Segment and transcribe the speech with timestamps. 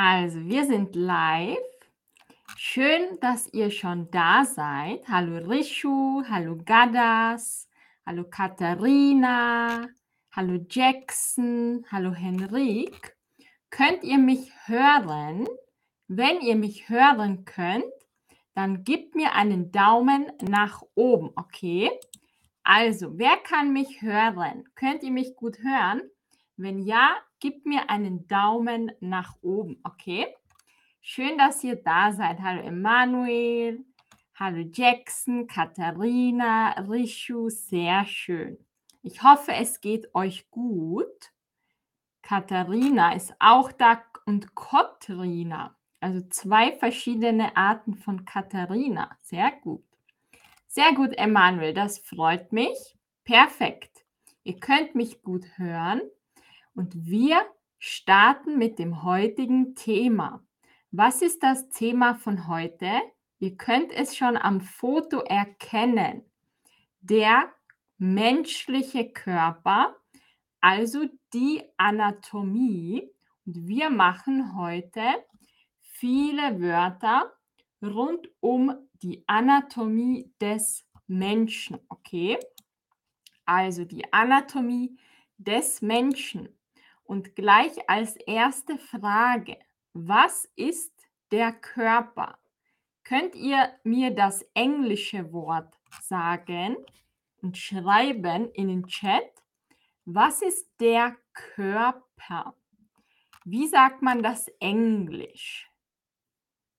[0.00, 1.58] Also, wir sind live.
[2.56, 5.08] Schön, dass ihr schon da seid.
[5.08, 7.68] Hallo Rishu, hallo Gadas,
[8.06, 9.88] hallo Katharina,
[10.30, 13.16] hallo Jackson, hallo Henrik.
[13.70, 15.48] Könnt ihr mich hören?
[16.06, 17.92] Wenn ihr mich hören könnt,
[18.54, 21.90] dann gebt mir einen Daumen nach oben, okay?
[22.62, 24.62] Also, wer kann mich hören?
[24.76, 26.02] Könnt ihr mich gut hören?
[26.56, 30.34] Wenn ja, gebt mir einen Daumen nach oben, okay?
[31.00, 32.40] Schön, dass ihr da seid.
[32.40, 33.84] Hallo Emanuel,
[34.34, 38.58] hallo Jackson, Katharina, Rishu, sehr schön.
[39.02, 41.32] Ich hoffe, es geht euch gut.
[42.22, 45.74] Katharina ist auch da und Kotrina.
[46.00, 49.16] Also zwei verschiedene Arten von Katharina.
[49.22, 49.84] Sehr gut.
[50.66, 52.96] Sehr gut, Emanuel, das freut mich.
[53.24, 54.04] Perfekt.
[54.44, 56.02] Ihr könnt mich gut hören.
[56.78, 57.44] Und wir
[57.80, 60.46] starten mit dem heutigen Thema.
[60.92, 62.88] Was ist das Thema von heute?
[63.40, 66.22] Ihr könnt es schon am Foto erkennen.
[67.00, 67.52] Der
[67.96, 69.96] menschliche Körper,
[70.60, 73.10] also die Anatomie.
[73.44, 75.02] Und wir machen heute
[75.80, 77.32] viele Wörter
[77.82, 81.80] rund um die Anatomie des Menschen.
[81.88, 82.38] Okay?
[83.46, 84.96] Also die Anatomie
[85.38, 86.54] des Menschen.
[87.08, 89.56] Und gleich als erste Frage,
[89.94, 90.92] was ist
[91.30, 92.38] der Körper?
[93.02, 96.76] Könnt ihr mir das englische Wort sagen
[97.40, 99.32] und schreiben in den Chat?
[100.04, 102.54] Was ist der Körper?
[103.46, 105.66] Wie sagt man das Englisch?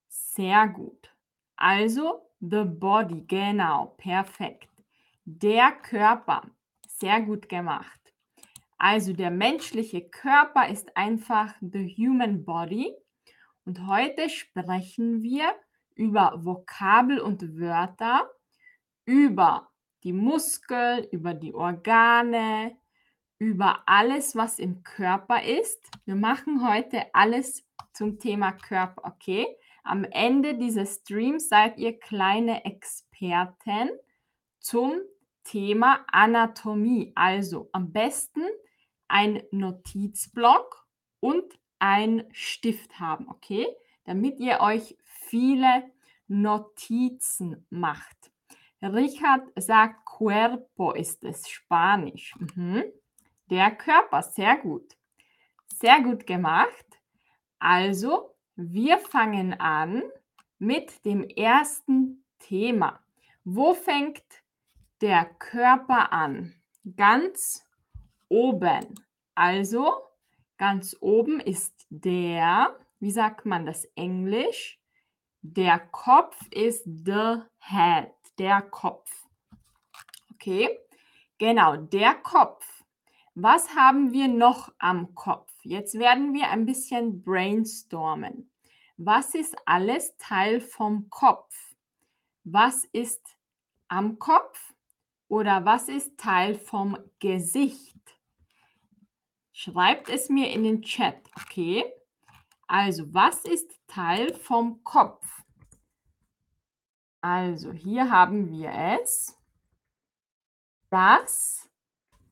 [0.10, 1.12] Sehr gut.
[1.56, 4.70] Also, the body, genau, perfekt.
[5.26, 6.44] Der Körper,
[6.86, 7.99] sehr gut gemacht.
[8.80, 12.96] Also der menschliche Körper ist einfach the human body.
[13.66, 15.54] Und heute sprechen wir
[15.96, 18.32] über Vokabel und Wörter,
[19.06, 19.70] über
[20.04, 22.78] die Muskeln, über die Organe,
[23.38, 25.86] über alles, was im Körper ist.
[26.06, 29.46] Wir machen heute alles zum Thema Körper, okay?
[29.84, 33.90] Am Ende dieses Streams seid ihr kleine Experten
[34.60, 35.02] zum
[35.44, 37.12] Thema Anatomie.
[37.16, 38.44] Also am besten
[39.10, 40.88] ein Notizblock
[41.20, 43.68] und ein Stift haben, okay?
[44.06, 45.92] Damit ihr euch viele
[46.28, 48.32] Notizen macht.
[48.82, 52.36] Richard sagt, Cuerpo ist es Spanisch.
[52.56, 52.84] Mhm.
[53.50, 54.96] Der Körper, sehr gut.
[55.68, 56.86] Sehr gut gemacht.
[57.58, 60.04] Also, wir fangen an
[60.60, 63.00] mit dem ersten Thema.
[63.44, 64.24] Wo fängt
[65.02, 66.54] der Körper an?
[66.96, 67.66] Ganz
[68.30, 68.96] oben.
[69.36, 69.94] Also
[70.58, 74.80] ganz oben ist der, wie sagt man das Englisch?
[75.42, 79.10] Der Kopf ist the head, der Kopf.
[80.34, 80.70] Okay,
[81.38, 82.66] genau, der Kopf.
[83.36, 85.52] Was haben wir noch am Kopf?
[85.64, 88.52] Jetzt werden wir ein bisschen brainstormen.
[88.98, 91.56] Was ist alles Teil vom Kopf?
[92.44, 93.22] Was ist
[93.88, 94.74] am Kopf
[95.30, 97.99] oder was ist Teil vom Gesicht?
[99.62, 101.84] Schreibt es mir in den Chat, okay?
[102.66, 105.44] Also, was ist Teil vom Kopf?
[107.20, 109.38] Also, hier haben wir es.
[110.90, 111.70] Das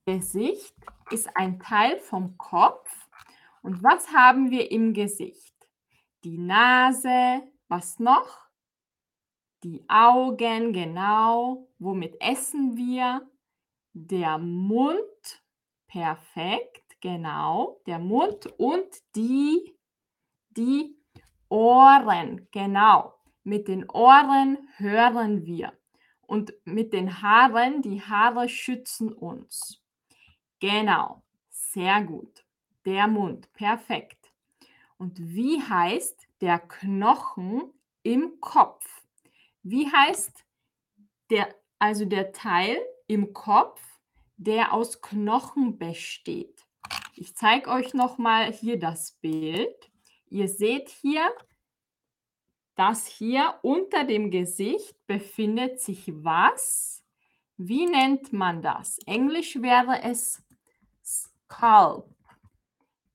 [0.06, 0.74] Gesicht
[1.12, 2.90] ist ein Teil vom Kopf.
[3.62, 5.54] Und was haben wir im Gesicht?
[6.24, 8.48] Die Nase, was noch?
[9.66, 11.68] Die Augen, genau.
[11.78, 13.30] Womit essen wir?
[13.92, 15.44] Der Mund,
[15.88, 19.76] perfekt genau, der Mund und die,
[20.50, 20.98] die
[21.50, 23.14] Ohren, genau.
[23.44, 25.72] Mit den Ohren hören wir
[26.28, 29.82] und mit den Haaren, die Haare schützen uns.
[30.60, 32.46] Genau, sehr gut.
[32.86, 34.32] Der Mund, perfekt.
[34.98, 37.74] Und wie heißt der Knochen
[38.04, 38.86] im Kopf?
[39.64, 40.46] Wie heißt
[41.30, 42.78] der, also der Teil
[43.08, 43.82] im Kopf,
[44.38, 46.67] der aus Knochen besteht?
[47.20, 49.92] Ich zeige euch noch mal hier das Bild.
[50.30, 51.28] Ihr seht hier,
[52.76, 57.04] dass hier unter dem Gesicht befindet sich was?
[57.58, 59.00] Wie nennt man das?
[59.08, 60.44] Englisch wäre es
[61.04, 62.06] Scalp.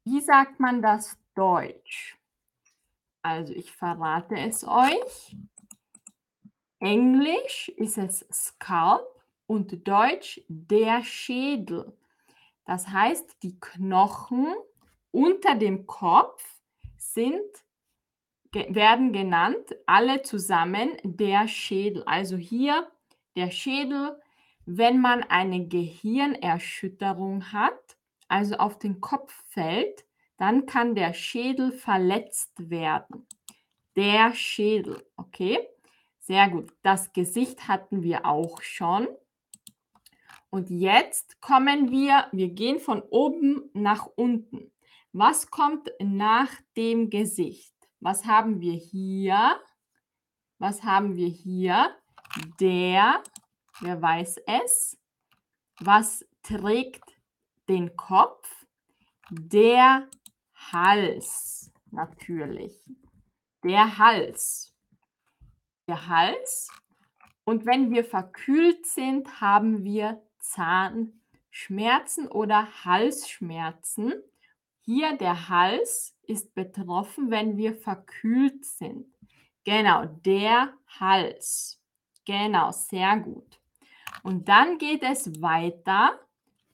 [0.03, 2.19] Wie sagt man das Deutsch?
[3.23, 5.37] Also ich verrate es euch.
[6.81, 9.07] Englisch ist es Scalp
[9.47, 11.97] und Deutsch der Schädel.
[12.65, 14.55] Das heißt, die Knochen
[15.11, 16.45] unter dem Kopf
[16.97, 17.43] sind,
[18.53, 22.03] werden genannt, alle zusammen der Schädel.
[22.05, 22.91] Also hier
[23.35, 24.21] der Schädel,
[24.67, 27.97] wenn man eine Gehirnerschütterung hat,
[28.29, 30.05] also auf den Kopf fällt,
[30.37, 33.27] dann kann der Schädel verletzt werden.
[33.97, 35.59] Der Schädel, okay?
[36.19, 36.73] Sehr gut.
[36.83, 39.09] Das Gesicht hatten wir auch schon.
[40.55, 44.71] Und jetzt kommen wir, wir gehen von oben nach unten.
[45.13, 47.75] Was kommt nach dem Gesicht?
[48.01, 49.59] Was haben wir hier?
[50.59, 51.97] Was haben wir hier?
[52.61, 53.23] Der,
[53.81, 55.01] wer weiß es?
[55.81, 57.19] Was trägt
[57.71, 58.67] den Kopf?
[59.31, 60.07] Der
[60.55, 62.75] Hals, natürlich.
[63.65, 64.77] Der Hals.
[65.89, 66.69] Der Hals.
[67.45, 74.15] Und wenn wir verkühlt sind, haben wir Zahnschmerzen oder Halsschmerzen.
[74.81, 79.07] Hier der Hals ist betroffen, wenn wir verkühlt sind.
[79.65, 81.81] Genau, der Hals.
[82.25, 83.59] Genau, sehr gut.
[84.23, 86.19] Und dann geht es weiter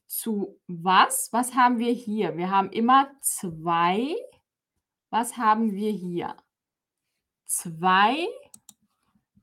[0.06, 1.32] zu was?
[1.32, 2.37] Was haben wir hier?
[2.37, 4.17] Wir haben immer zwei.
[5.11, 6.35] Was haben wir hier?
[7.44, 8.26] Zwei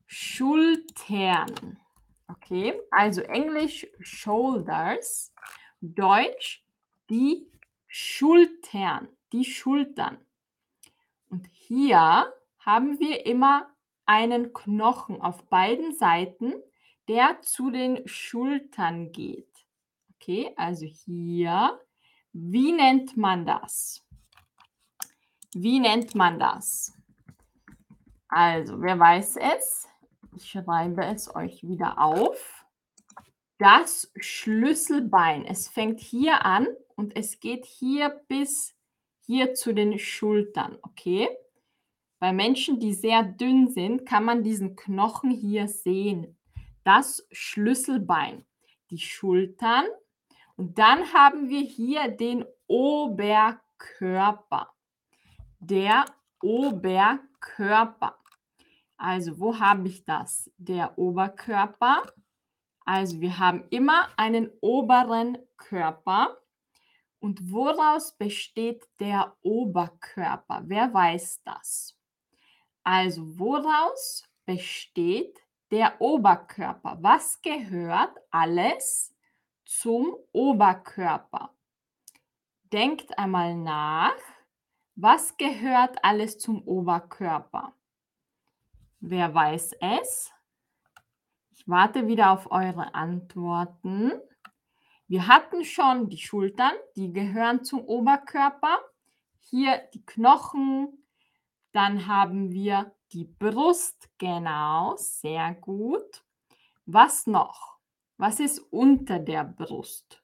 [0.06, 1.80] Schultern.
[2.28, 5.34] Okay, also Englisch Shoulders,
[5.82, 6.64] Deutsch
[7.10, 7.48] die
[7.88, 10.18] Schultern, die Schultern.
[11.30, 13.70] Und hier haben wir immer
[14.06, 16.54] einen Knochen auf beiden Seiten,
[17.08, 19.50] der zu den Schultern geht.
[20.16, 21.80] Okay, also hier,
[22.34, 24.04] wie nennt man das?
[25.54, 26.94] Wie nennt man das?
[28.28, 29.88] Also, wer weiß es?
[30.36, 32.66] Ich schreibe es euch wieder auf.
[33.58, 35.46] Das Schlüsselbein.
[35.46, 38.76] Es fängt hier an und es geht hier bis
[39.22, 40.78] hier zu den Schultern.
[40.82, 41.30] Okay?
[42.20, 46.38] Bei Menschen, die sehr dünn sind, kann man diesen Knochen hier sehen.
[46.84, 48.46] Das Schlüsselbein.
[48.90, 49.86] Die Schultern.
[50.58, 54.70] Und dann haben wir hier den Oberkörper.
[55.60, 56.06] Der
[56.42, 58.18] Oberkörper.
[58.98, 60.52] Also, wo habe ich das?
[60.58, 62.04] Der Oberkörper.
[62.86, 66.38] Also, wir haben immer einen oberen Körper.
[67.20, 70.62] Und woraus besteht der Oberkörper?
[70.66, 71.98] Wer weiß das?
[72.84, 75.40] Also, woraus besteht
[75.72, 76.98] der Oberkörper?
[77.02, 79.14] Was gehört alles
[79.66, 81.52] zum Oberkörper?
[82.72, 84.16] Denkt einmal nach.
[84.96, 87.74] Was gehört alles zum Oberkörper?
[89.08, 90.34] Wer weiß es?
[91.52, 94.12] Ich warte wieder auf eure Antworten.
[95.06, 98.80] Wir hatten schon die Schultern, die gehören zum Oberkörper.
[99.42, 101.06] Hier die Knochen.
[101.72, 104.10] Dann haben wir die Brust.
[104.18, 106.26] Genau, sehr gut.
[106.88, 107.78] Was noch?
[108.18, 110.24] Was ist unter der Brust?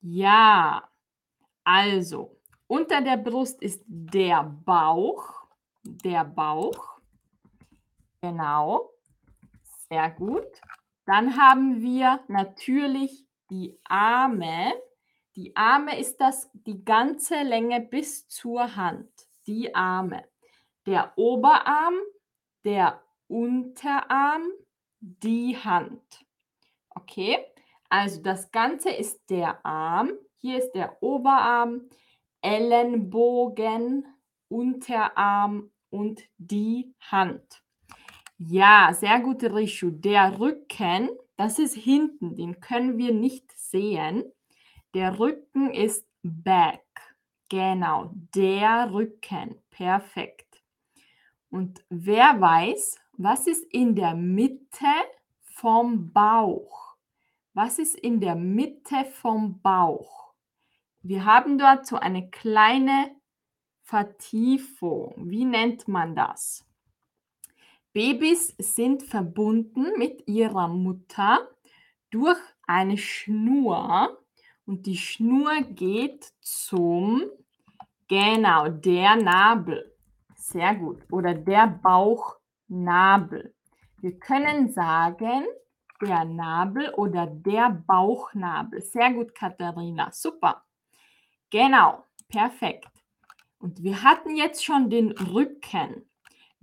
[0.00, 0.88] Ja,
[1.62, 5.42] also unter der Brust ist der Bauch.
[5.84, 6.91] Der Bauch.
[8.22, 8.92] Genau,
[9.88, 10.46] sehr gut.
[11.06, 14.72] Dann haben wir natürlich die Arme.
[15.34, 19.10] Die Arme ist das die ganze Länge bis zur Hand.
[19.48, 20.24] Die Arme.
[20.86, 21.94] Der Oberarm,
[22.64, 24.44] der Unterarm,
[25.00, 26.24] die Hand.
[26.90, 27.44] Okay,
[27.88, 30.12] also das Ganze ist der Arm.
[30.38, 31.88] Hier ist der Oberarm,
[32.40, 34.06] Ellenbogen,
[34.48, 37.61] Unterarm und die Hand.
[38.48, 39.90] Ja, sehr gut, Rishu.
[39.90, 44.24] Der Rücken, das ist hinten, den können wir nicht sehen.
[44.94, 46.82] Der Rücken ist back.
[47.48, 49.62] Genau, der Rücken.
[49.70, 50.60] Perfekt.
[51.50, 54.86] Und wer weiß, was ist in der Mitte
[55.44, 56.96] vom Bauch?
[57.54, 60.34] Was ist in der Mitte vom Bauch?
[61.02, 63.14] Wir haben dort so eine kleine
[63.82, 65.14] Vertiefung.
[65.30, 66.66] Wie nennt man das?
[67.92, 71.48] Babys sind verbunden mit ihrer Mutter
[72.10, 74.18] durch eine Schnur
[74.64, 77.24] und die Schnur geht zum,
[78.08, 79.94] genau, der Nabel.
[80.36, 81.02] Sehr gut.
[81.10, 83.54] Oder der Bauchnabel.
[84.00, 85.44] Wir können sagen,
[86.00, 88.80] der Nabel oder der Bauchnabel.
[88.80, 90.10] Sehr gut, Katharina.
[90.12, 90.64] Super.
[91.50, 92.88] Genau, perfekt.
[93.58, 96.08] Und wir hatten jetzt schon den Rücken.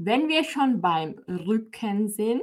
[0.01, 2.41] Wenn wir schon beim Rücken sind,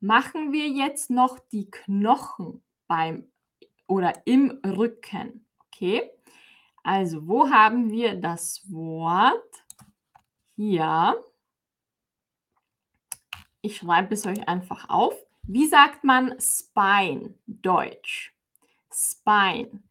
[0.00, 3.30] machen wir jetzt noch die Knochen beim
[3.86, 5.46] oder im Rücken.
[5.66, 6.10] Okay?
[6.82, 9.64] Also, wo haben wir das Wort
[10.56, 11.16] hier
[13.64, 15.14] ich schreibe es euch einfach auf.
[15.44, 18.34] Wie sagt man Spine, Deutsch?
[18.92, 19.82] Spine.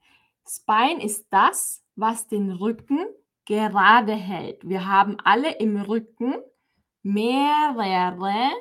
[0.47, 3.07] Spine ist das, was den Rücken
[3.45, 4.69] gerade hält.
[4.69, 6.35] Wir haben alle im Rücken
[7.03, 8.51] mehrere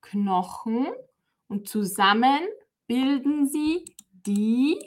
[0.00, 0.88] Knochen
[1.48, 2.40] und zusammen
[2.86, 4.78] bilden sie die,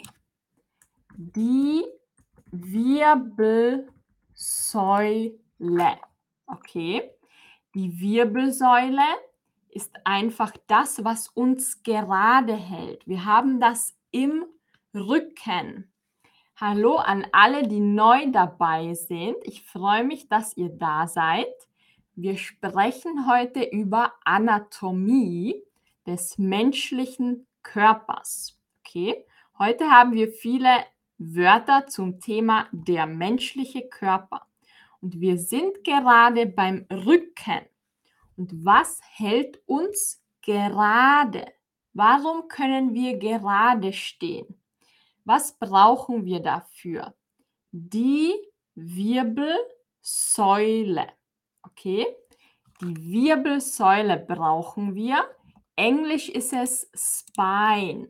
[1.16, 1.86] die
[2.52, 3.96] Wirbelsäule.
[6.48, 7.12] Okay,
[7.74, 9.04] die Wirbelsäule
[9.70, 13.08] ist einfach das, was uns gerade hält.
[13.08, 14.46] Wir haben das im
[14.94, 15.92] Rücken.
[16.56, 19.36] Hallo an alle, die neu dabei sind.
[19.44, 21.54] Ich freue mich, dass ihr da seid.
[22.18, 25.62] Wir sprechen heute über Anatomie
[26.08, 28.58] des menschlichen Körpers.
[28.80, 29.26] Okay?
[29.60, 30.86] Heute haben wir viele
[31.18, 34.48] Wörter zum Thema der menschliche Körper.
[35.02, 37.66] Und wir sind gerade beim Rücken.
[38.38, 41.52] Und was hält uns gerade?
[41.92, 44.58] Warum können wir gerade stehen?
[45.26, 47.14] Was brauchen wir dafür?
[47.72, 48.32] Die
[48.76, 49.66] Wirbelsäule.
[51.78, 52.06] Okay?
[52.82, 55.24] Die Wirbelsäule brauchen wir.
[55.76, 58.08] Englisch ist es Spine.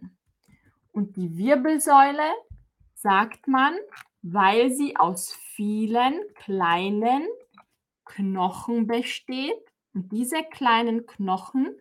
[0.91, 2.31] Und die Wirbelsäule
[2.93, 3.75] sagt man,
[4.21, 7.27] weil sie aus vielen kleinen
[8.05, 9.61] Knochen besteht.
[9.93, 11.75] Und diese kleinen Knochen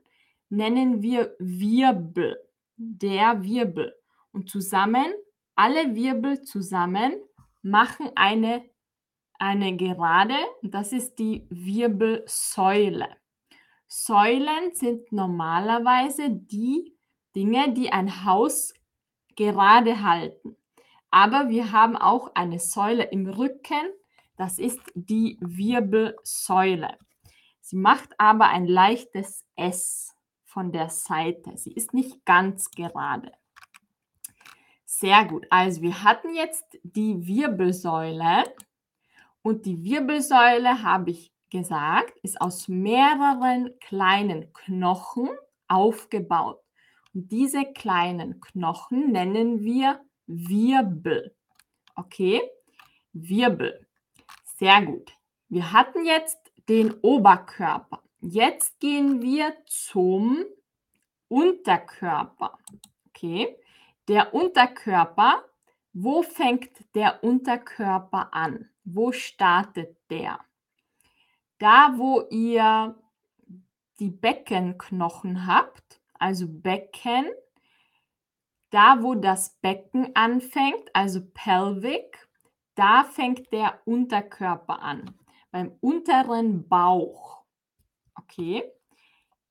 [0.49, 2.39] nennen wir Wirbel.
[2.77, 3.95] Der Wirbel.
[4.33, 5.07] Und zusammen
[5.55, 7.15] alle Wirbel zusammen
[7.63, 8.65] machen eine,
[9.39, 13.09] eine Gerade das ist die Wirbelsäule.
[13.87, 16.97] Säulen sind normalerweise die
[17.37, 18.75] Dinge, die ein Haus
[19.37, 20.57] gerade halten.
[21.11, 23.91] Aber wir haben auch eine Säule im Rücken,
[24.37, 26.99] das ist die Wirbelsäule.
[27.61, 30.15] Sie macht aber ein leichtes S
[30.45, 31.57] von der Seite.
[31.57, 33.33] Sie ist nicht ganz gerade.
[34.85, 35.47] Sehr gut.
[35.51, 38.45] Also wir hatten jetzt die Wirbelsäule
[39.45, 45.29] und die Wirbelsäule, habe ich gesagt, ist aus mehreren kleinen Knochen
[45.69, 46.61] aufgebaut.
[47.13, 51.37] Und diese kleinen Knochen nennen wir Wirbel.
[51.95, 52.41] Okay?
[53.13, 53.87] Wirbel.
[54.57, 55.13] Sehr gut.
[55.51, 58.03] Wir hatten jetzt den Oberkörper.
[58.21, 60.43] Jetzt gehen wir zum
[61.29, 62.59] Unterkörper.
[63.09, 63.59] Okay?
[64.09, 65.45] Der Unterkörper,
[65.93, 68.71] wo fängt der Unterkörper an?
[68.85, 70.39] Wo startet der?
[71.59, 72.97] Da, wo ihr
[73.99, 77.27] die Beckenknochen habt, also Becken,
[78.71, 82.29] da, wo das Becken anfängt, also Pelvic,
[82.75, 85.19] da fängt der Unterkörper an,
[85.51, 87.45] beim unteren Bauch.
[88.17, 88.65] Okay,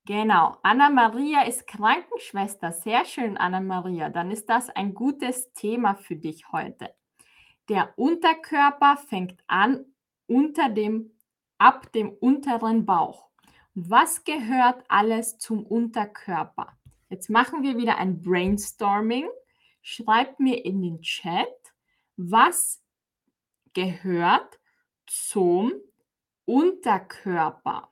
[0.06, 2.72] Genau, Anna-Maria ist Krankenschwester.
[2.72, 4.10] Sehr schön, Anna-Maria.
[4.10, 6.90] Dann ist das ein gutes Thema für dich heute.
[7.68, 9.86] Der Unterkörper fängt an
[10.26, 11.18] unter dem,
[11.58, 13.30] ab dem unteren Bauch.
[13.74, 16.78] Was gehört alles zum Unterkörper?
[17.08, 19.28] Jetzt machen wir wieder ein Brainstorming.
[19.82, 21.48] Schreibt mir in den Chat,
[22.16, 22.82] was
[23.72, 24.58] gehört
[25.06, 25.72] zum
[26.44, 27.90] Unterkörper.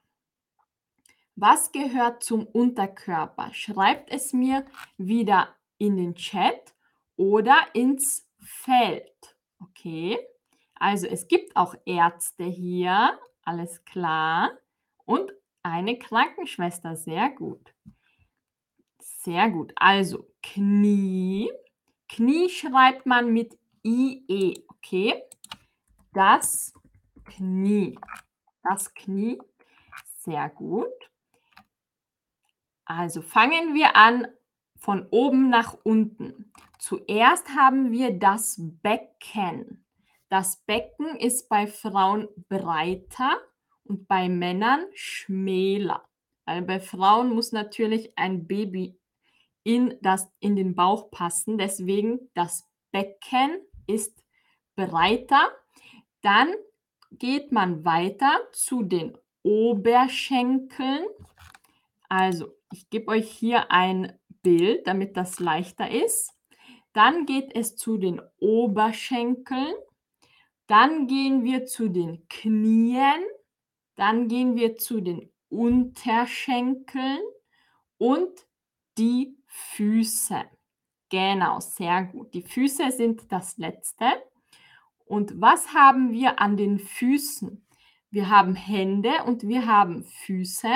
[1.34, 3.52] Was gehört zum Unterkörper?
[3.52, 4.66] Schreibt es mir
[4.98, 5.48] wieder
[5.78, 6.74] in den Chat
[7.16, 9.11] oder ins Feld.
[9.62, 10.18] Okay?
[10.74, 14.50] Also es gibt auch Ärzte hier, alles klar.
[15.04, 17.72] Und eine Krankenschwester, sehr gut.
[18.98, 19.72] Sehr gut.
[19.76, 21.50] Also Knie.
[22.08, 25.22] Knie schreibt man mit IE, okay?
[26.12, 26.74] Das
[27.24, 27.98] Knie.
[28.64, 29.38] Das Knie.
[30.18, 30.88] Sehr gut.
[32.84, 34.26] Also fangen wir an
[34.76, 36.52] von oben nach unten.
[36.82, 39.84] Zuerst haben wir das Becken.
[40.28, 43.40] Das Becken ist bei Frauen breiter
[43.84, 46.02] und bei Männern schmäler.
[46.44, 48.98] Weil bei Frauen muss natürlich ein Baby
[49.62, 51.56] in, das, in den Bauch passen.
[51.56, 54.24] Deswegen das Becken ist
[54.74, 55.52] breiter.
[56.20, 56.52] Dann
[57.12, 61.06] geht man weiter zu den Oberschenkeln.
[62.08, 66.31] Also ich gebe euch hier ein Bild, damit das leichter ist.
[66.92, 69.74] Dann geht es zu den Oberschenkeln.
[70.66, 73.22] Dann gehen wir zu den Knien.
[73.96, 77.20] Dann gehen wir zu den Unterschenkeln
[77.98, 78.46] und
[78.98, 80.44] die Füße.
[81.10, 82.32] Genau, sehr gut.
[82.32, 84.06] Die Füße sind das letzte.
[85.04, 87.66] Und was haben wir an den Füßen?
[88.10, 90.68] Wir haben Hände und wir haben Füße,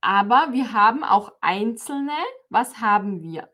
[0.00, 2.12] aber wir haben auch einzelne.
[2.50, 3.50] Was haben wir?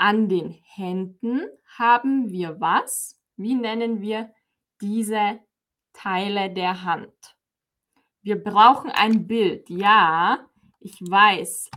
[0.00, 1.40] An den Händen
[1.76, 3.20] haben wir was?
[3.36, 4.32] Wie nennen wir
[4.80, 5.40] diese
[5.92, 7.36] Teile der Hand?
[8.22, 9.68] Wir brauchen ein Bild.
[9.68, 11.68] Ja, ich weiß.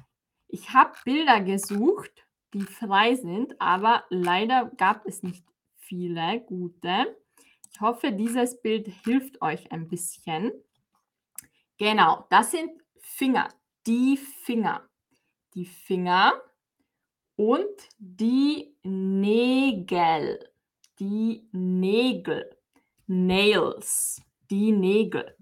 [0.50, 2.12] Ich habe Bilder gesucht,
[2.54, 5.44] die frei sind, aber leider gab es nicht
[5.78, 7.18] viele gute.
[7.74, 10.51] Ich hoffe, dieses Bild hilft euch ein bisschen.
[11.80, 13.50] Genau, das sind Finger,
[13.88, 14.88] die Finger.
[15.56, 16.34] Die Finger
[17.36, 20.40] und die Nägel.
[21.00, 22.58] Die Nägel.
[23.08, 24.22] Nails.
[24.50, 25.36] Die Nägel.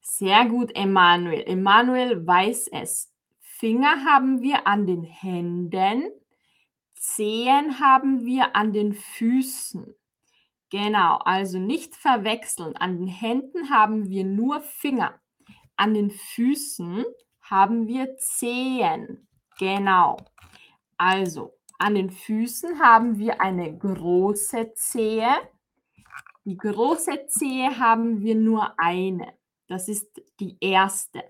[0.00, 1.42] Sehr gut, Emanuel.
[1.46, 3.12] Emanuel weiß es.
[3.40, 6.10] Finger haben wir an den Händen,
[6.94, 9.94] Zehen haben wir an den Füßen.
[10.70, 12.76] Genau, also nicht verwechseln.
[12.76, 15.20] An den Händen haben wir nur Finger.
[15.76, 17.04] An den Füßen
[17.40, 19.28] haben wir Zehen.
[19.58, 20.18] Genau.
[20.98, 25.28] Also, an den Füßen haben wir eine große Zehe.
[26.44, 29.34] Die große Zehe haben wir nur eine.
[29.68, 31.22] Das ist die erste.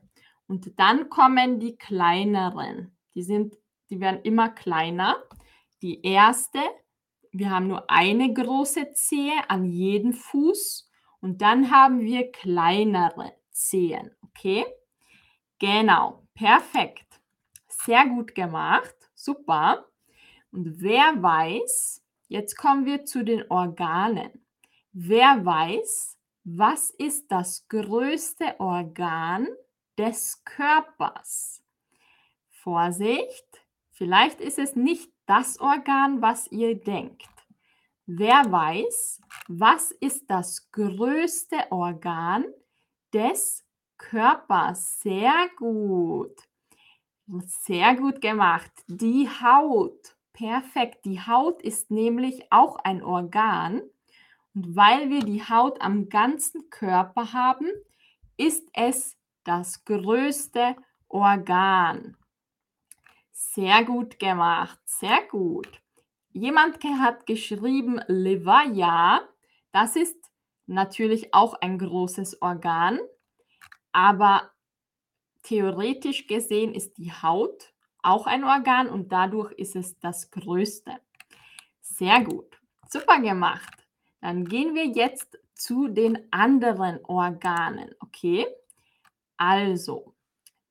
[0.47, 2.97] Und dann kommen die kleineren.
[3.15, 3.57] Die, sind,
[3.91, 5.17] die werden immer kleiner.
[5.83, 6.61] Die erste,
[7.31, 10.91] wir haben nur eine große Zehe an jedem Fuß.
[11.21, 14.17] Und dann haben wir kleinere Zehen.
[14.23, 14.65] Okay?
[15.59, 17.21] Genau, perfekt.
[17.67, 18.98] Sehr gut gemacht.
[19.19, 19.85] Super.
[20.53, 24.31] Und wer weiß, jetzt kommen wir zu den Organen.
[24.93, 29.49] Wer weiß, was ist das größte Organ
[29.99, 31.65] des Körpers?
[32.63, 33.45] Vorsicht,
[33.91, 37.29] vielleicht ist es nicht das Organ, was ihr denkt.
[38.07, 42.45] Wer weiß, was ist das größte Organ
[43.13, 43.67] des
[43.97, 45.01] Körpers?
[45.01, 46.48] Sehr gut.
[47.47, 48.73] Sehr gut gemacht.
[48.87, 50.17] Die Haut.
[50.33, 51.05] Perfekt.
[51.05, 53.83] Die Haut ist nämlich auch ein Organ
[54.55, 57.71] und weil wir die Haut am ganzen Körper haben,
[58.37, 60.75] ist es das größte
[61.09, 62.17] Organ.
[63.31, 65.81] Sehr gut gemacht, sehr gut.
[66.33, 69.21] Jemand hat geschrieben, Liver, ja,
[69.71, 70.17] das ist
[70.67, 72.99] natürlich auch ein großes Organ,
[73.93, 74.51] aber
[75.49, 80.93] theoretisch gesehen ist die Haut auch ein Organ und dadurch ist es das größte.
[81.81, 83.87] Sehr gut, super gemacht.
[84.21, 88.47] Dann gehen wir jetzt zu den anderen Organen, okay?
[89.37, 90.15] Also,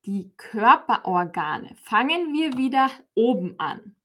[0.06, 1.74] die Körperorgane.
[1.82, 3.96] Fangen wir wieder oben an.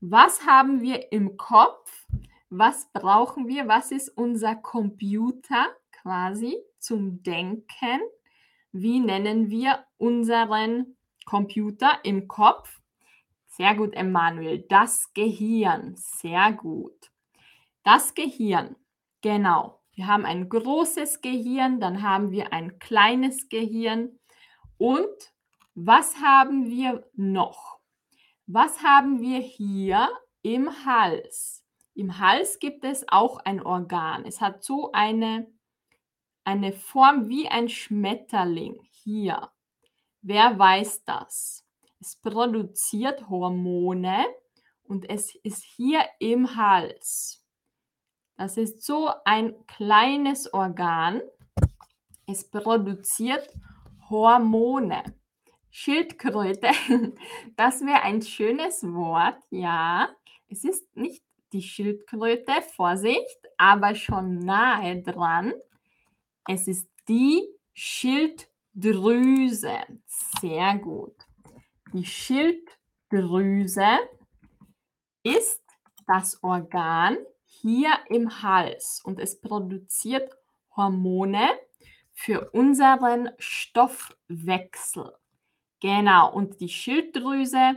[0.00, 2.06] Was haben wir im Kopf?
[2.50, 3.68] Was brauchen wir?
[3.68, 8.00] Was ist unser Computer quasi zum Denken?
[8.72, 12.80] Wie nennen wir unseren Computer im Kopf?
[13.46, 14.64] Sehr gut, Emanuel.
[14.68, 15.94] Das Gehirn.
[15.96, 17.10] Sehr gut.
[17.84, 18.76] Das Gehirn.
[19.22, 19.80] Genau.
[19.92, 24.18] Wir haben ein großes Gehirn, dann haben wir ein kleines Gehirn.
[24.78, 25.34] Und
[25.74, 27.80] was haben wir noch?
[28.46, 30.08] Was haben wir hier
[30.42, 31.64] im Hals?
[31.94, 34.24] Im Hals gibt es auch ein Organ.
[34.24, 35.52] Es hat so eine,
[36.50, 39.50] eine Form wie ein Schmetterling hier.
[40.20, 41.64] Wer weiß das?
[42.00, 44.26] Es produziert Hormone
[44.82, 47.46] und es ist hier im Hals.
[48.36, 51.22] Das ist so ein kleines Organ.
[52.26, 53.48] Es produziert
[54.08, 55.04] Hormone.
[55.70, 56.70] Schildkröte,
[57.56, 60.08] das wäre ein schönes Wort, ja.
[60.48, 65.52] Es ist nicht die Schildkröte, Vorsicht, aber schon nahe dran.
[66.48, 69.78] Es ist die Schilddrüse.
[70.40, 71.14] Sehr gut.
[71.92, 73.98] Die Schilddrüse
[75.22, 75.62] ist
[76.06, 80.36] das Organ, hier im Hals und es produziert
[80.76, 81.48] Hormone
[82.12, 85.12] für unseren Stoffwechsel.
[85.80, 87.74] Genau, und die Schilddrüse,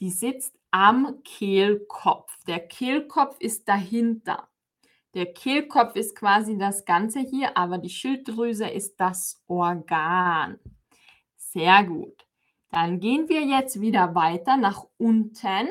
[0.00, 2.32] die sitzt am Kehlkopf.
[2.46, 4.48] Der Kehlkopf ist dahinter.
[5.16, 10.60] Der Kehlkopf ist quasi das Ganze hier, aber die Schilddrüse ist das Organ.
[11.36, 12.24] Sehr gut.
[12.70, 15.68] Dann gehen wir jetzt wieder weiter nach unten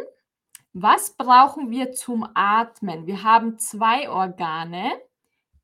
[0.78, 3.08] was brauchen wir zum Atmen?
[3.08, 4.92] Wir haben zwei Organe.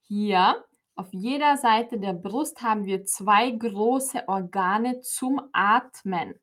[0.07, 0.63] Hier
[0.95, 6.39] auf jeder Seite der Brust haben wir zwei große Organe zum Atmen.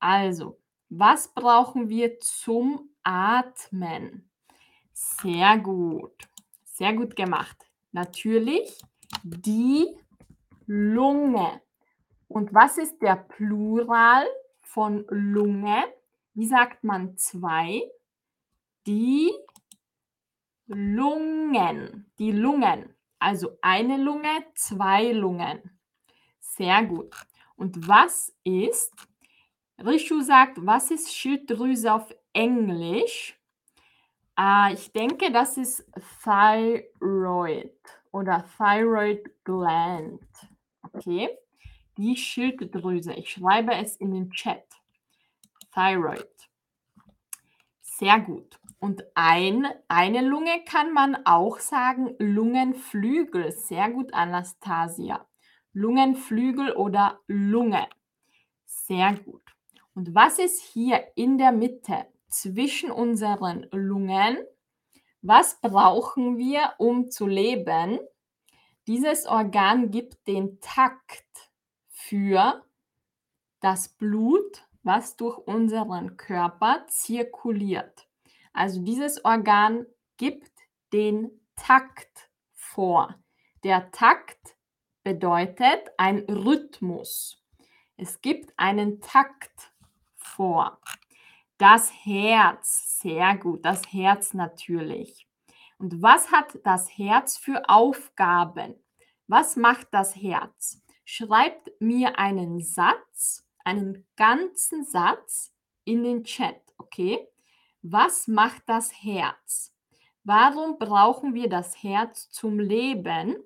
[0.00, 0.58] Also,
[0.88, 4.28] was brauchen wir zum Atmen?
[4.92, 6.28] Sehr gut.
[6.78, 7.56] Sehr gut gemacht.
[7.90, 8.78] Natürlich
[9.24, 9.84] die
[10.66, 11.60] Lunge.
[12.28, 14.24] Und was ist der Plural
[14.60, 15.82] von Lunge?
[16.34, 17.82] Wie sagt man zwei?
[18.86, 19.32] Die
[20.68, 22.12] Lungen.
[22.20, 22.94] Die Lungen.
[23.18, 25.80] Also eine Lunge, zwei Lungen.
[26.38, 27.12] Sehr gut.
[27.56, 28.94] Und was ist,
[29.84, 33.37] Rishu sagt, was ist Schilddrüse auf Englisch?
[34.38, 35.84] Äh, ich denke, das ist
[36.22, 37.72] Thyroid
[38.12, 40.22] oder Thyroid Gland.
[40.82, 41.28] Okay,
[41.96, 43.12] die Schilddrüse.
[43.14, 44.64] Ich schreibe es in den Chat.
[45.74, 46.28] Thyroid.
[47.80, 48.58] Sehr gut.
[48.78, 53.50] Und ein, eine Lunge kann man auch sagen Lungenflügel.
[53.50, 55.26] Sehr gut, Anastasia.
[55.72, 57.88] Lungenflügel oder Lunge.
[58.64, 59.42] Sehr gut.
[59.94, 64.38] Und was ist hier in der Mitte zwischen unseren Lungen?
[65.22, 67.98] Was brauchen wir, um zu leben?
[68.86, 71.50] Dieses Organ gibt den Takt
[71.88, 72.64] für
[73.60, 78.08] das Blut, was durch unseren Körper zirkuliert.
[78.52, 79.86] Also dieses Organ
[80.16, 80.52] gibt
[80.92, 83.14] den Takt vor.
[83.64, 84.56] Der Takt
[85.02, 87.44] bedeutet ein Rhythmus.
[87.96, 89.72] Es gibt einen Takt
[90.16, 90.80] vor.
[91.58, 95.26] Das Herz, sehr gut, das Herz natürlich.
[95.78, 98.76] Und was hat das Herz für Aufgaben?
[99.26, 100.80] Was macht das Herz?
[101.04, 105.52] Schreibt mir einen Satz, einen ganzen Satz
[105.84, 107.26] in den Chat, okay?
[107.82, 109.74] Was macht das Herz?
[110.22, 113.36] Warum brauchen wir das Herz zum Leben?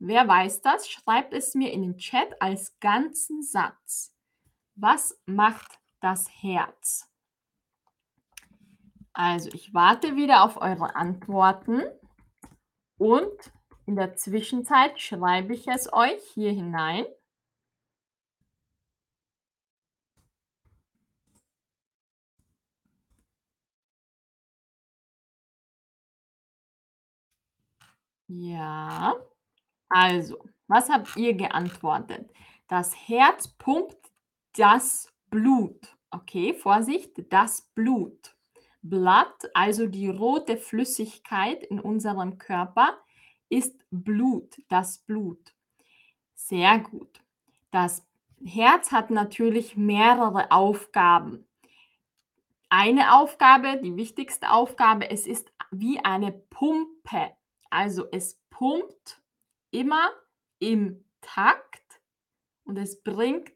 [0.00, 0.88] Wer weiß das?
[0.88, 4.12] Schreibt es mir in den Chat als ganzen Satz.
[4.74, 7.13] Was macht das Herz?
[9.14, 11.82] Also, ich warte wieder auf eure Antworten
[12.98, 13.52] und
[13.86, 17.06] in der Zwischenzeit schreibe ich es euch hier hinein.
[28.28, 29.14] Ja,
[29.90, 32.30] also, was habt ihr geantwortet?
[32.68, 33.96] Das Herz pumpt
[34.56, 35.96] das Blut.
[36.10, 38.33] Okay, Vorsicht, das Blut.
[38.84, 42.98] Blatt, also die rote Flüssigkeit in unserem Körper,
[43.48, 45.54] ist Blut, das Blut.
[46.34, 47.22] Sehr gut.
[47.70, 48.06] Das
[48.44, 51.46] Herz hat natürlich mehrere Aufgaben.
[52.68, 57.32] Eine Aufgabe, die wichtigste Aufgabe, es ist wie eine Pumpe.
[57.70, 59.22] Also es pumpt
[59.70, 60.10] immer
[60.58, 62.00] im Takt
[62.64, 63.52] und es bringt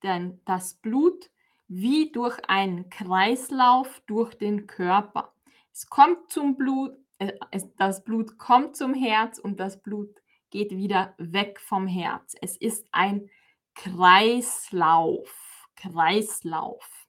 [0.00, 1.30] dann das Blut
[1.68, 5.32] wie durch einen Kreislauf durch den Körper.
[5.72, 7.32] Es kommt zum Blut, äh,
[7.76, 10.14] das Blut kommt zum Herz und das Blut
[10.50, 12.34] geht wieder weg vom Herz.
[12.40, 13.30] Es ist ein
[13.74, 15.68] Kreislauf.
[15.76, 17.06] Kreislauf.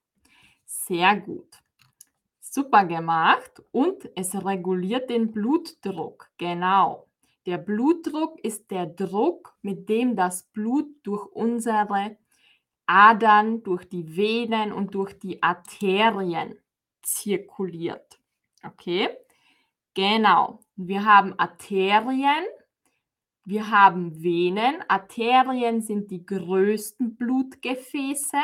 [0.66, 1.58] Sehr gut.
[2.40, 3.64] Super gemacht.
[3.72, 6.30] Und es reguliert den Blutdruck.
[6.38, 7.08] Genau.
[7.46, 11.90] Der Blutdruck ist der Druck, mit dem das Blut durch unsere
[12.90, 16.58] Adern, durch die Venen und durch die Arterien
[17.04, 18.20] zirkuliert.
[18.64, 19.10] Okay?
[19.94, 20.62] Genau.
[20.76, 22.46] Wir haben Arterien,
[23.46, 24.84] wir haben Venen.
[24.88, 28.38] Arterien sind die größten Blutgefäße.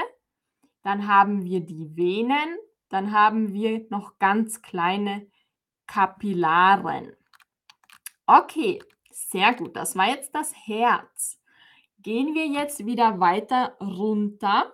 [0.83, 2.57] Dann haben wir die Venen.
[2.89, 5.27] Dann haben wir noch ganz kleine
[5.87, 7.15] Kapillaren.
[8.27, 8.81] Okay,
[9.11, 9.75] sehr gut.
[9.75, 11.39] Das war jetzt das Herz.
[12.05, 14.71] Gehen wir jetzt wieder weiter runter.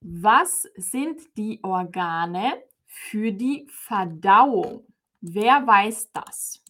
[0.00, 4.86] Was sind die Organe für die Verdauung?
[5.20, 6.64] Wer weiß das?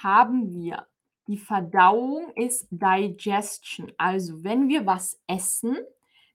[0.00, 0.86] haben wir?
[1.26, 3.90] Die Verdauung ist Digestion.
[3.98, 5.78] Also, wenn wir was essen,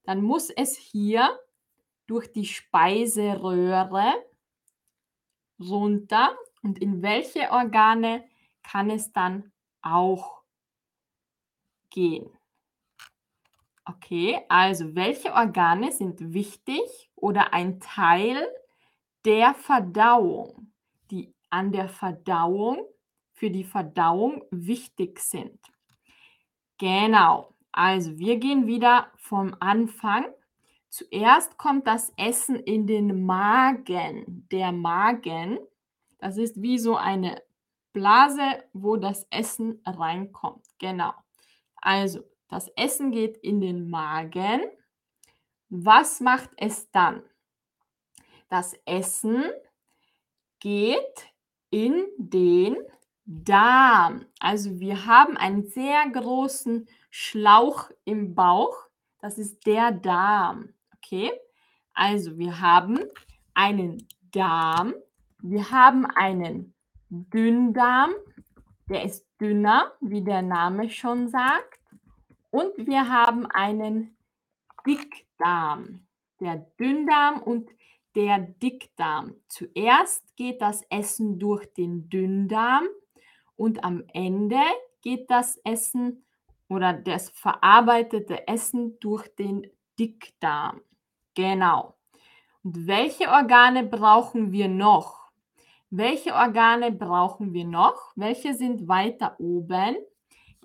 [0.04, 1.39] dann muss es hier
[2.06, 4.12] durch die Speiseröhre
[5.58, 8.24] runter und in welche Organe
[8.63, 10.41] kann es dann auch
[11.89, 12.30] gehen?
[13.86, 18.46] Okay, also welche Organe sind wichtig oder ein Teil
[19.24, 20.74] der Verdauung,
[21.10, 22.86] die an der Verdauung,
[23.32, 25.60] für die Verdauung wichtig sind?
[26.78, 30.26] Genau, also wir gehen wieder vom Anfang.
[30.89, 34.48] Zuerst kommt das Essen in den Magen.
[34.52, 35.60] Der Magen
[36.28, 37.42] das ist wie so eine
[37.94, 40.66] Blase, wo das Essen reinkommt.
[40.78, 41.13] Genau.
[41.78, 44.60] Also, das Essen geht in den Magen.
[45.70, 47.24] Was macht es dann?
[48.50, 49.46] Das Essen
[50.60, 51.32] geht
[51.70, 52.76] in den
[53.24, 54.26] Darm.
[54.42, 58.76] Also wir haben einen sehr großen Schlauch im Bauch.
[59.22, 60.74] Das ist der Darm.
[60.98, 61.32] Okay?
[61.94, 63.00] Also wir haben
[63.54, 64.94] einen Darm.
[65.41, 66.73] Wir haben einen
[67.10, 68.12] Dünndarm.
[68.89, 71.80] Der ist dünner, wie der Name schon sagt.
[72.50, 74.17] Und wir haben einen
[74.86, 76.08] Dickdarm.
[76.39, 77.69] Der Dünndarm und
[78.15, 79.36] der Dickdarm.
[79.47, 82.88] Zuerst geht das Essen durch den Dünndarm
[83.56, 84.62] und am Ende
[85.02, 86.26] geht das Essen
[86.67, 89.67] oder das verarbeitete Essen durch den
[90.00, 90.82] Dickdarm.
[91.36, 91.95] Genau.
[92.63, 95.27] Und welche Organe brauchen wir noch?
[95.89, 98.12] Welche Organe brauchen wir noch?
[98.15, 99.95] Welche sind weiter oben?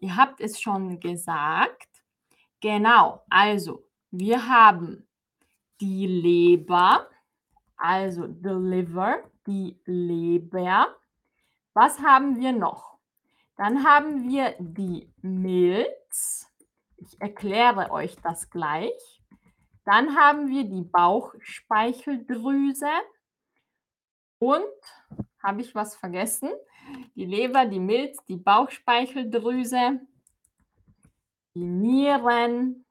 [0.00, 1.86] Ihr habt es schon gesagt.
[2.60, 5.06] Genau, also wir haben
[5.80, 7.06] die Leber,
[7.76, 10.88] also the liver, die Leber.
[11.72, 12.98] Was haben wir noch?
[13.56, 16.48] Dann haben wir die Milz.
[16.96, 19.22] Ich erkläre euch das gleich.
[19.84, 22.90] Dann haben wir die Bauchspeicheldrüse.
[24.42, 24.64] Und
[25.40, 26.50] habe ich was vergessen?
[27.14, 30.00] Die Leber, die Milz, die Bauchspeicheldrüse,
[31.54, 32.84] die Nieren,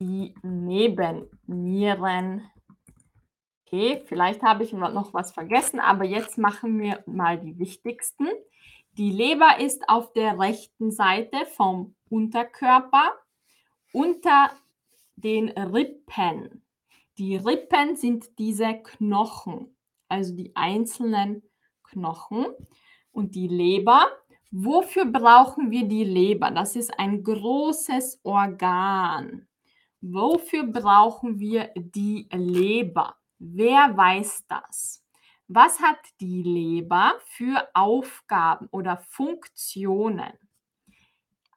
[0.00, 1.30] die Nebennieren.
[3.66, 8.28] Okay, vielleicht habe ich noch was vergessen, aber jetzt machen wir mal die wichtigsten.
[8.92, 13.12] Die Leber ist auf der rechten Seite vom Unterkörper
[13.92, 14.52] unter
[15.16, 16.64] den Rippen.
[17.18, 19.74] Die Rippen sind diese Knochen,
[20.08, 21.42] also die einzelnen
[21.82, 22.46] Knochen.
[23.10, 24.06] Und die Leber,
[24.50, 26.50] wofür brauchen wir die Leber?
[26.50, 29.48] Das ist ein großes Organ.
[30.00, 33.16] Wofür brauchen wir die Leber?
[33.38, 35.04] Wer weiß das?
[35.48, 40.32] Was hat die Leber für Aufgaben oder Funktionen?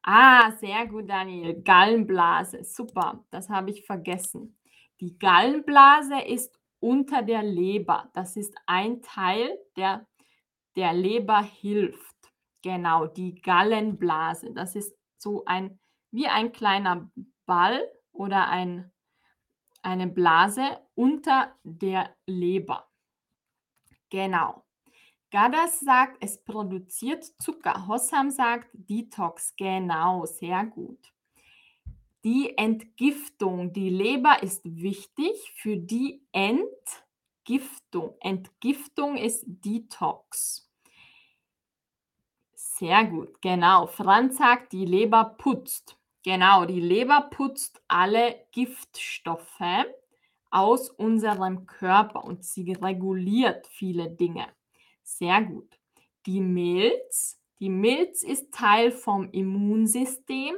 [0.02, 1.62] Ah, sehr gut, Daniel.
[1.62, 2.64] Gallenblase.
[2.64, 4.58] Super, das habe ich vergessen.
[5.00, 8.10] Die Gallenblase ist unter der Leber.
[8.14, 10.06] Das ist ein Teil, der
[10.76, 12.16] der Leber hilft.
[12.62, 14.52] Genau, die Gallenblase.
[14.54, 15.80] Das ist so ein
[16.12, 17.10] wie ein kleiner
[17.46, 18.92] Ball oder ein,
[19.82, 22.90] eine Blase unter der Leber.
[24.10, 24.66] Genau.
[25.32, 27.88] Gadas sagt, es produziert Zucker.
[27.88, 29.56] Hossam sagt Detox.
[29.56, 31.00] Genau, sehr gut.
[32.24, 33.74] Die Entgiftung.
[33.74, 38.16] Die Leber ist wichtig für die Entgiftung.
[38.20, 40.70] Entgiftung ist Detox.
[42.54, 43.88] Sehr gut, genau.
[43.88, 45.98] Franz sagt, die Leber putzt.
[46.24, 49.86] Genau, die Leber putzt alle Giftstoffe
[50.52, 54.48] aus unserem Körper und sie reguliert viele Dinge.
[55.04, 55.80] Sehr gut.
[56.26, 57.40] Die Milz.
[57.60, 60.56] Die Milz ist Teil vom Immunsystem.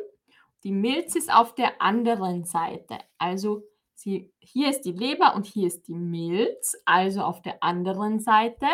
[0.63, 2.99] Die Milz ist auf der anderen Seite.
[3.17, 3.63] Also
[3.95, 8.67] sie, hier ist die Leber und hier ist die Milz, also auf der anderen Seite.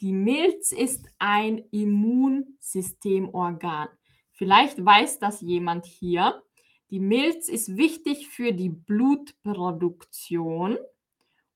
[0.00, 3.88] Die Milz ist ein Immunsystemorgan.
[4.32, 6.42] Vielleicht weiß das jemand hier.
[6.90, 10.78] Die Milz ist wichtig für die Blutproduktion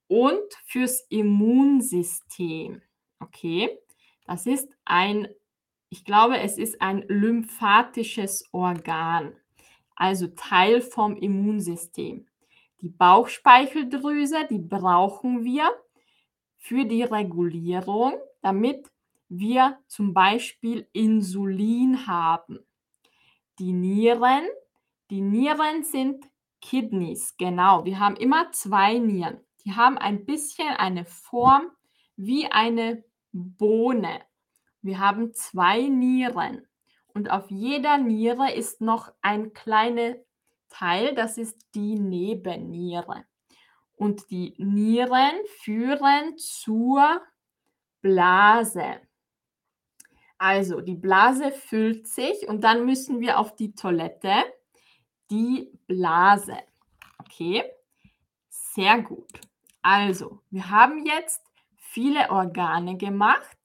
[0.06, 2.82] und fürs Immunsystem.
[3.18, 3.76] Okay,
[4.26, 5.26] das ist ein,
[5.88, 9.34] ich glaube, es ist ein lymphatisches Organ,
[9.96, 12.26] also Teil vom Immunsystem.
[12.82, 15.70] Die Bauchspeicheldrüse, die brauchen wir
[16.58, 18.90] für die Regulierung, damit
[19.28, 22.60] wir zum Beispiel Insulin haben.
[23.58, 24.44] Die Nieren,
[25.10, 26.26] die Nieren sind
[26.60, 27.84] Kidneys, genau.
[27.84, 29.40] Wir haben immer zwei Nieren.
[29.64, 31.70] Die haben ein bisschen eine Form
[32.16, 34.20] wie eine Bohne.
[34.82, 36.66] Wir haben zwei Nieren
[37.16, 40.16] und auf jeder Niere ist noch ein kleiner
[40.68, 43.24] Teil, das ist die Nebenniere.
[43.94, 47.22] Und die Nieren führen zur
[48.02, 49.00] Blase.
[50.36, 54.34] Also die Blase füllt sich und dann müssen wir auf die Toilette.
[55.30, 56.58] Die Blase.
[57.18, 57.64] Okay,
[58.50, 59.40] sehr gut.
[59.80, 61.42] Also, wir haben jetzt
[61.78, 63.55] viele Organe gemacht.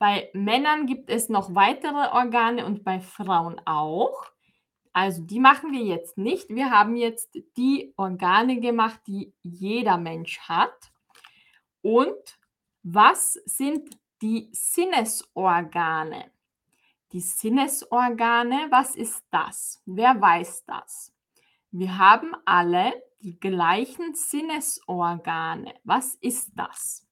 [0.00, 4.24] Bei Männern gibt es noch weitere Organe und bei Frauen auch.
[4.94, 6.48] Also die machen wir jetzt nicht.
[6.48, 10.90] Wir haben jetzt die Organe gemacht, die jeder Mensch hat.
[11.82, 12.38] Und
[12.82, 16.30] was sind die Sinnesorgane.
[17.12, 19.82] Die Sinnesorgane, was ist das?
[19.84, 21.12] Wer weiß das?
[21.70, 25.74] Wir haben alle die gleichen Sinnesorgane.
[25.84, 27.06] Was ist das?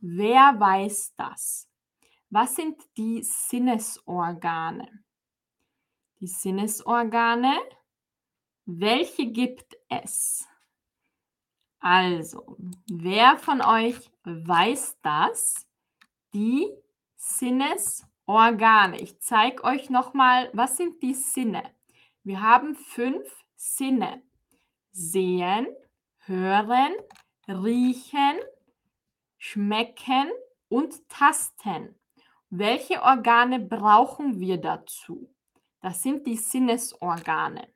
[0.00, 1.69] Wer weiß das?
[2.32, 5.02] Was sind die Sinnesorgane?
[6.20, 7.58] Die Sinnesorgane,
[8.66, 10.46] welche gibt es?
[11.80, 15.66] Also, wer von euch weiß das?
[16.32, 16.68] Die
[17.16, 19.00] Sinnesorgane.
[19.00, 21.74] Ich zeige euch nochmal, was sind die Sinne?
[22.22, 24.22] Wir haben fünf Sinne.
[24.92, 25.66] Sehen,
[26.18, 26.94] hören,
[27.48, 28.38] riechen,
[29.36, 30.30] schmecken
[30.68, 31.99] und tasten.
[32.50, 35.32] Welche Organe brauchen wir dazu?
[35.80, 37.68] Das sind die Sinnesorgane.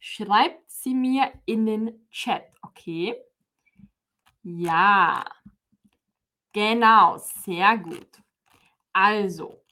[0.00, 3.16] Schreibt sie mir in den Chat, okay?
[4.42, 5.24] Ja,
[6.52, 8.08] genau, sehr gut.
[8.92, 9.62] Also,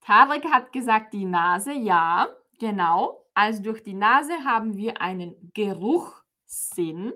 [0.00, 2.28] Tarek hat gesagt, die Nase, ja,
[2.60, 3.26] genau.
[3.34, 7.12] Also durch die Nase haben wir einen Geruchssinn.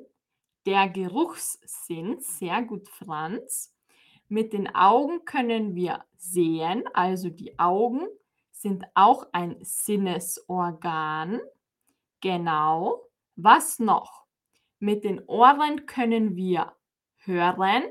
[0.67, 3.74] Der Geruchssinn, sehr gut, Franz.
[4.29, 8.07] Mit den Augen können wir sehen, also die Augen
[8.51, 11.41] sind auch ein Sinnesorgan.
[12.21, 13.03] Genau.
[13.37, 14.25] Was noch?
[14.79, 16.73] Mit den Ohren können wir
[17.17, 17.83] hören,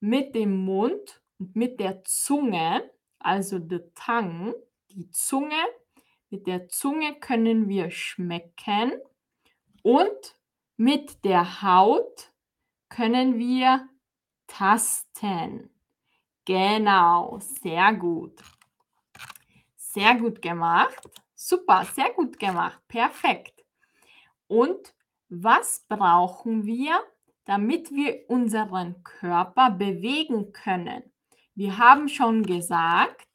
[0.00, 4.54] mit dem Mund und mit der Zunge, also the tongue,
[4.90, 5.62] die Zunge,
[6.30, 8.92] mit der Zunge können wir schmecken
[9.82, 10.36] und
[10.76, 12.32] mit der Haut
[12.88, 13.88] können wir
[14.50, 15.70] tasten.
[16.44, 18.42] Genau, sehr gut.
[19.76, 21.08] Sehr gut gemacht.
[21.34, 22.80] Super, sehr gut gemacht.
[22.88, 23.64] Perfekt.
[24.46, 24.94] Und
[25.28, 27.00] was brauchen wir,
[27.44, 31.02] damit wir unseren Körper bewegen können?
[31.54, 33.28] Wir haben schon gesagt,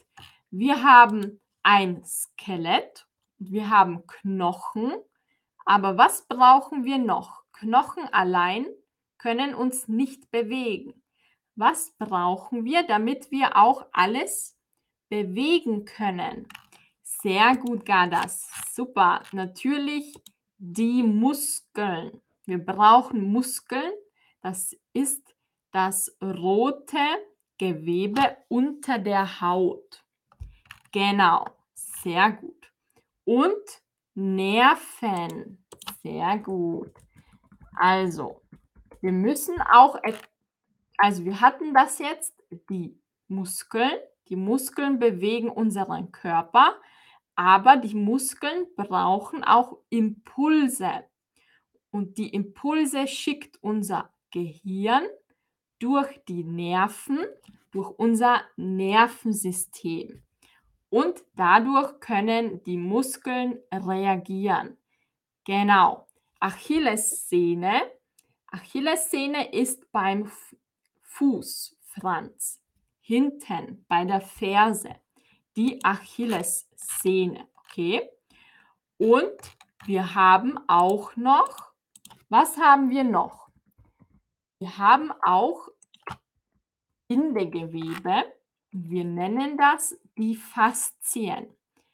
[0.52, 4.94] wir haben ein Skelett, wir haben Knochen,
[5.66, 7.44] aber was brauchen wir noch?
[7.54, 8.68] Knochen allein
[9.18, 11.02] können uns nicht bewegen.
[11.56, 14.58] Was brauchen wir, damit wir auch alles
[15.10, 16.48] bewegen können?
[17.02, 18.50] Sehr gut, Gadas.
[18.74, 19.24] Super.
[19.32, 20.14] Natürlich
[20.58, 22.22] die Muskeln.
[22.46, 23.94] Wir brauchen Muskeln.
[24.42, 25.36] Das ist
[25.72, 27.06] das rote
[27.58, 30.04] Gewebe unter der Haut.
[30.92, 32.72] Genau, sehr gut.
[33.24, 33.82] Und
[34.14, 35.66] Nerven.
[36.02, 36.94] Sehr gut.
[37.76, 38.42] Also,
[39.02, 40.00] wir müssen auch,
[40.98, 43.92] also wir hatten das jetzt, die Muskeln.
[44.30, 46.76] Die Muskeln bewegen unseren Körper.
[47.36, 51.04] Aber die Muskeln brauchen auch Impulse.
[51.92, 55.06] Und die Impulse schickt unser Gehirn
[55.80, 57.20] durch die Nerven,
[57.72, 60.24] durch unser Nervensystem.
[60.90, 64.78] Und dadurch können die Muskeln reagieren.
[65.46, 66.08] Genau.
[66.40, 67.82] Achillessehne.
[68.48, 70.32] Achillessehne ist beim
[71.18, 72.62] Fuß, Franz.
[73.00, 74.96] Hinten bei der Ferse
[75.56, 77.48] die Achillessehne.
[77.56, 78.10] Okay?
[78.98, 79.38] Und
[79.86, 81.72] wir haben auch noch,
[82.28, 83.50] was haben wir noch?
[84.60, 85.70] Wir haben auch
[87.08, 88.26] Bindegewebe.
[88.72, 91.48] Wir nennen das die Faszien.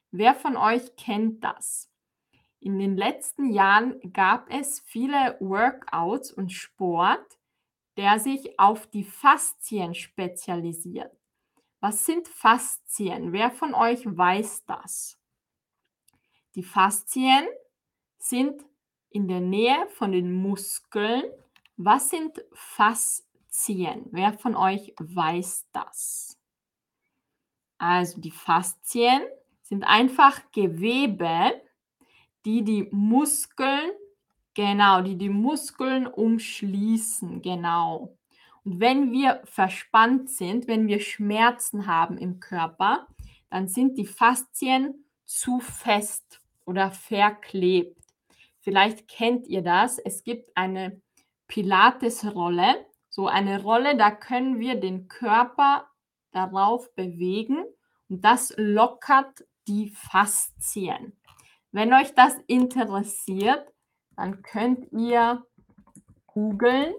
[0.10, 1.91] Wer von euch kennt das?
[2.60, 7.38] In den letzten Jahren gab es viele Workouts und Sport,
[7.97, 11.12] der sich auf die Faszien spezialisiert.
[11.80, 13.34] Was sind Faszien?
[13.34, 15.19] Wer von euch weiß das?
[16.56, 17.47] Die Faszien
[18.17, 18.63] sind
[19.10, 21.23] in der Nähe von den Muskeln.
[21.77, 24.06] Was sind Faszien?
[24.12, 26.38] Wer von euch weiß das?
[27.77, 29.23] Also die Faszien
[29.63, 31.62] sind einfach Gewebe,
[32.45, 33.91] die die Muskeln,
[34.54, 38.18] genau, die die Muskeln umschließen, genau.
[38.64, 43.08] Und wenn wir verspannt sind, wenn wir Schmerzen haben im Körper,
[43.50, 47.97] dann sind die Faszien zu fest oder verklebt.
[48.60, 49.97] Vielleicht kennt ihr das.
[49.97, 51.02] Es gibt eine
[51.47, 55.88] Pilates-Rolle, so eine Rolle, da können wir den Körper
[56.32, 57.64] darauf bewegen
[58.08, 61.18] und das lockert die Faszien.
[61.72, 63.68] Wenn euch das interessiert,
[64.16, 65.43] dann könnt ihr
[66.28, 66.93] googeln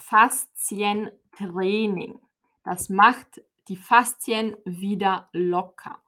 [0.00, 2.20] Faszientraining.
[2.64, 6.02] Das macht die Faszien wieder locker.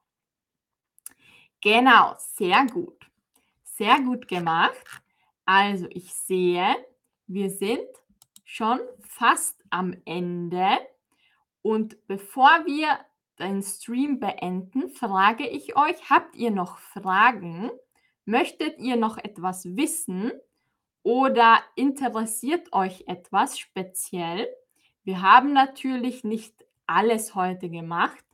[1.61, 3.09] Genau, sehr gut.
[3.62, 5.03] Sehr gut gemacht.
[5.45, 6.74] Also ich sehe,
[7.26, 7.89] wir sind
[8.45, 10.78] schon fast am Ende.
[11.62, 12.99] Und bevor wir
[13.39, 17.70] den Stream beenden, frage ich euch, habt ihr noch Fragen?
[18.25, 20.33] Möchtet ihr noch etwas wissen?
[21.05, 24.49] oder interessiert euch etwas speziell?
[25.05, 28.25] Wir haben natürlich nicht alles heute gemacht,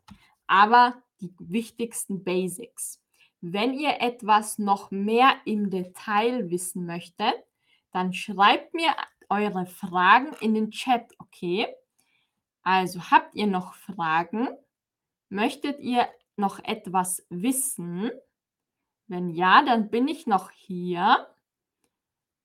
[0.47, 3.03] aber die wichtigsten Basics.
[3.43, 7.34] Wenn ihr etwas noch mehr im Detail wissen möchtet,
[7.91, 8.95] dann schreibt mir
[9.28, 11.66] eure Fragen in den Chat, okay?
[12.62, 14.49] Also habt ihr noch Fragen?
[15.28, 18.11] Möchtet ihr noch etwas wissen?
[19.11, 21.26] Wenn ja, dann bin ich noch hier.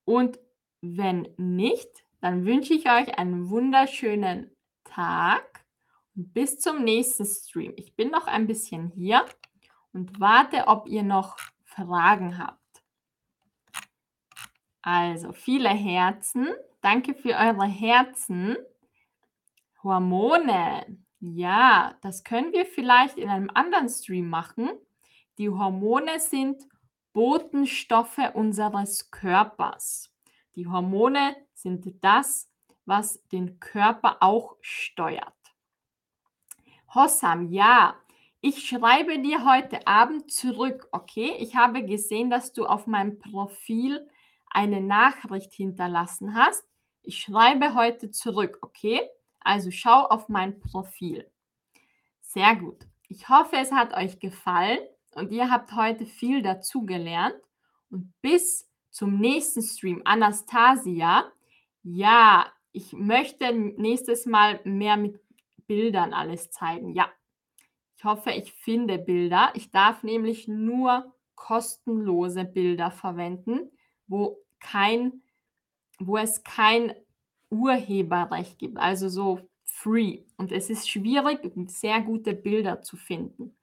[0.04, 0.40] Und
[0.80, 1.88] wenn nicht,
[2.20, 4.50] dann wünsche ich euch einen wunderschönen
[4.82, 5.64] Tag
[6.16, 7.72] und bis zum nächsten Stream.
[7.76, 9.24] Ich bin noch ein bisschen hier
[9.92, 12.82] und warte, ob ihr noch Fragen habt.
[14.82, 16.48] Also viele Herzen.
[16.80, 18.56] Danke für eure Herzen.
[19.84, 20.98] Hormone.
[21.20, 24.68] Ja, das können wir vielleicht in einem anderen Stream machen.
[25.38, 26.62] Die Hormone sind
[27.12, 30.10] Botenstoffe unseres Körpers.
[30.54, 32.50] Die Hormone sind das,
[32.86, 35.34] was den Körper auch steuert.
[36.94, 37.96] Hossam, ja,
[38.40, 41.34] ich schreibe dir heute Abend zurück, okay?
[41.38, 44.08] Ich habe gesehen, dass du auf meinem Profil
[44.50, 46.64] eine Nachricht hinterlassen hast.
[47.02, 49.02] Ich schreibe heute zurück, okay?
[49.40, 51.30] Also schau auf mein Profil.
[52.22, 52.86] Sehr gut.
[53.08, 54.78] Ich hoffe, es hat euch gefallen
[55.16, 57.40] und ihr habt heute viel dazugelernt.
[57.90, 61.32] Und bis zum nächsten Stream, Anastasia.
[61.82, 65.20] Ja, ich möchte nächstes Mal mehr mit
[65.66, 66.94] Bildern alles zeigen.
[66.94, 67.08] Ja,
[67.96, 69.52] ich hoffe, ich finde Bilder.
[69.54, 73.70] Ich darf nämlich nur kostenlose Bilder verwenden,
[74.06, 75.22] wo kein,
[75.98, 76.94] wo es kein
[77.50, 80.24] Urheberrecht gibt, also so free.
[80.36, 81.40] Und es ist schwierig,
[81.70, 83.56] sehr gute Bilder zu finden.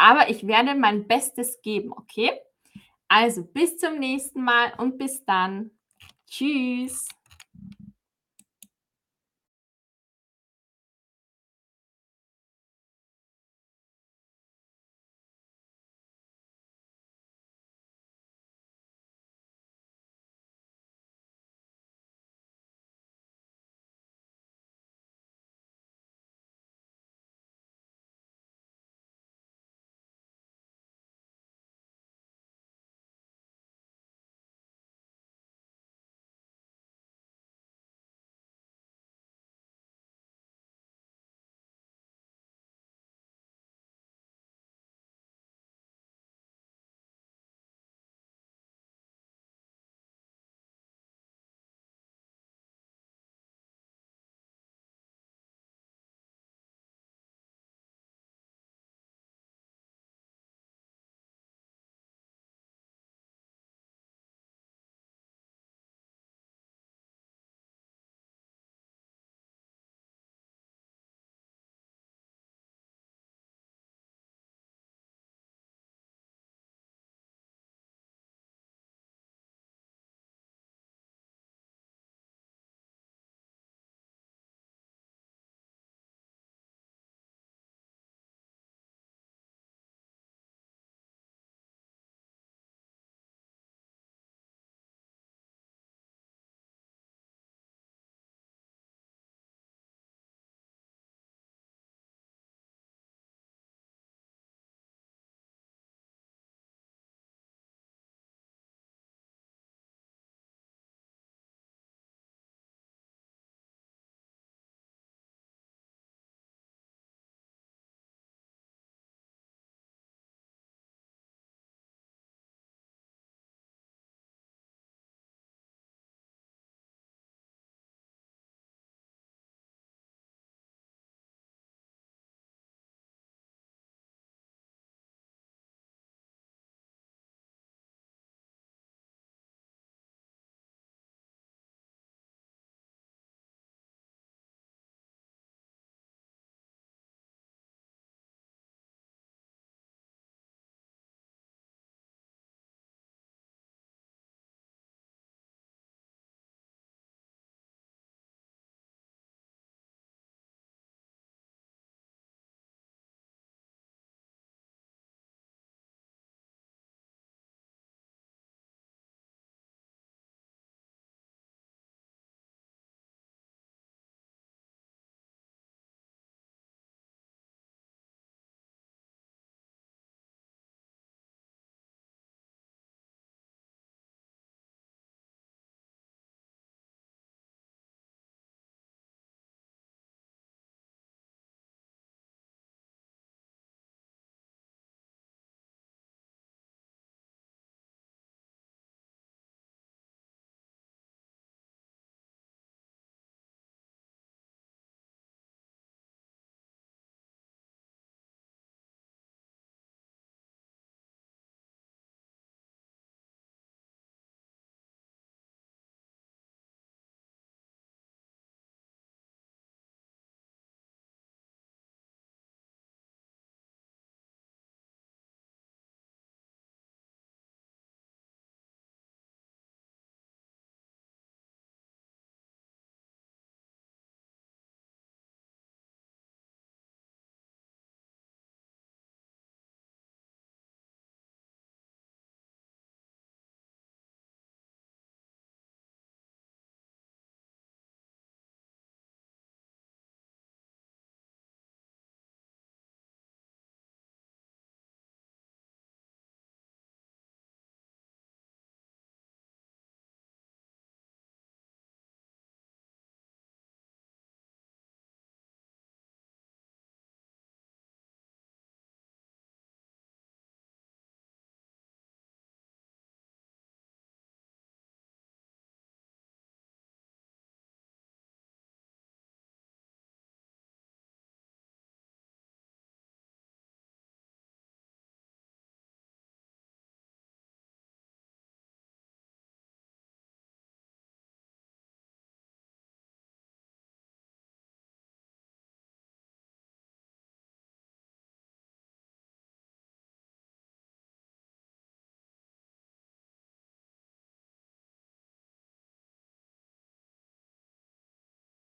[0.00, 2.30] Aber ich werde mein Bestes geben, okay?
[3.08, 5.72] Also bis zum nächsten Mal und bis dann.
[6.24, 7.08] Tschüss.